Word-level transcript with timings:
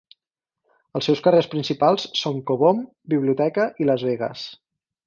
Els 0.99 1.09
seus 1.09 1.21
carrers 1.27 1.49
principals 1.51 2.09
són 2.23 2.41
Cobom, 2.51 2.83
Biblioteca 3.17 3.71
i 3.85 3.93
Las 3.93 4.09
Vegas. 4.11 4.53